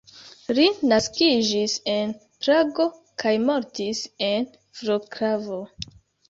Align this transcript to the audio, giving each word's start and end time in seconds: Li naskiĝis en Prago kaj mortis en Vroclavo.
Li 0.59 0.63
naskiĝis 0.91 1.75
en 1.95 2.15
Prago 2.45 2.87
kaj 3.25 3.35
mortis 3.45 4.03
en 4.31 4.49
Vroclavo. 4.81 5.63